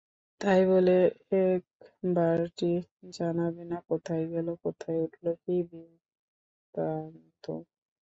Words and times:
তাই 0.41 0.61
বলে 0.71 0.95
একবারটি 1.43 2.71
জানাবে 3.17 3.63
না 3.71 3.77
কোথায় 3.89 4.25
গেল, 4.33 4.47
কোথায় 4.65 4.99
উঠল, 5.05 5.25
কী 5.43 5.55
বিত্তান্ত? 5.69 7.45